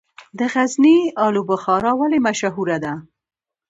[0.39, 2.93] د غزني الو بخارا ولې مشهوره ده؟